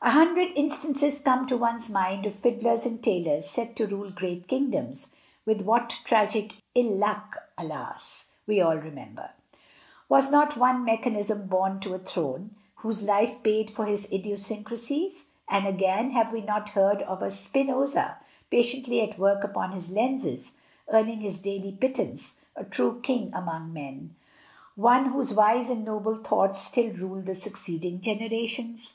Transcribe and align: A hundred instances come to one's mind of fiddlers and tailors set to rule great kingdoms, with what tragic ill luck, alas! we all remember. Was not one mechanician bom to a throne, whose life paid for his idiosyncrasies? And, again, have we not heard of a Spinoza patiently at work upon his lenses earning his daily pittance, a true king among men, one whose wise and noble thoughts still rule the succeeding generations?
A 0.00 0.10
hundred 0.10 0.52
instances 0.54 1.18
come 1.18 1.48
to 1.48 1.56
one's 1.56 1.88
mind 1.90 2.26
of 2.26 2.36
fiddlers 2.36 2.86
and 2.86 3.02
tailors 3.02 3.50
set 3.50 3.74
to 3.74 3.88
rule 3.88 4.12
great 4.12 4.46
kingdoms, 4.46 5.08
with 5.44 5.62
what 5.62 5.98
tragic 6.04 6.58
ill 6.76 6.96
luck, 6.96 7.36
alas! 7.58 8.26
we 8.46 8.60
all 8.60 8.76
remember. 8.76 9.30
Was 10.08 10.30
not 10.30 10.56
one 10.56 10.84
mechanician 10.84 11.48
bom 11.48 11.80
to 11.80 11.94
a 11.94 11.98
throne, 11.98 12.54
whose 12.76 13.02
life 13.02 13.42
paid 13.42 13.72
for 13.72 13.86
his 13.86 14.04
idiosyncrasies? 14.12 15.24
And, 15.48 15.66
again, 15.66 16.12
have 16.12 16.30
we 16.32 16.42
not 16.42 16.68
heard 16.68 17.02
of 17.02 17.20
a 17.20 17.32
Spinoza 17.32 18.18
patiently 18.48 19.00
at 19.00 19.18
work 19.18 19.42
upon 19.42 19.72
his 19.72 19.90
lenses 19.90 20.52
earning 20.90 21.18
his 21.18 21.40
daily 21.40 21.72
pittance, 21.72 22.36
a 22.54 22.62
true 22.62 23.00
king 23.00 23.34
among 23.34 23.72
men, 23.72 24.14
one 24.76 25.06
whose 25.06 25.34
wise 25.34 25.68
and 25.70 25.84
noble 25.84 26.22
thoughts 26.22 26.60
still 26.60 26.92
rule 26.92 27.20
the 27.20 27.34
succeeding 27.34 28.00
generations? 28.00 28.94